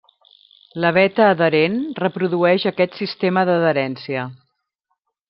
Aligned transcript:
La 0.85 0.89
veta 0.95 1.27
adherent 1.33 1.77
reprodueix 2.01 2.65
aquest 2.71 2.97
sistema 3.03 3.45
d'adherència. 3.51 4.25